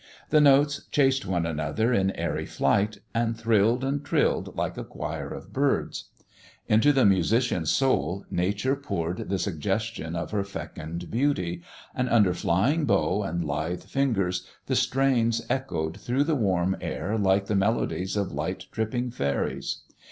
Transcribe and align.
The 0.31 0.41
notes 0.41 0.85
chased 0.89 1.27
one 1.27 1.45
another 1.45 1.93
in 1.93 2.09
airy 2.13 2.47
flight, 2.47 2.97
and 3.13 3.37
thrilled 3.37 3.83
and 3.83 4.03
trilled 4.03 4.55
like 4.55 4.75
a 4.75 4.83
choir 4.83 5.29
of 5.29 5.53
birds. 5.53 6.05
Into 6.67 6.91
the 6.91 7.05
musician's 7.05 7.69
soul 7.69 8.25
Nature 8.31 8.75
poured 8.75 9.29
the 9.29 9.37
suggestion 9.37 10.15
of 10.15 10.31
her 10.31 10.43
fecund 10.43 11.11
beauty, 11.11 11.61
and 11.93 12.09
under 12.09 12.33
flying 12.33 12.85
bow 12.85 13.21
and 13.21 13.45
lithe 13.45 13.83
fingers 13.83 14.47
the 14.65 14.75
strains 14.75 15.45
echoed 15.51 15.99
through 15.99 16.23
the 16.23 16.33
warm 16.33 16.75
air 16.81 17.15
like 17.15 17.45
the 17.45 17.53
melodies 17.53 18.17
of 18.17 18.31
light 18.31 18.65
tripping 18.71 19.11
fairies. 19.11 19.83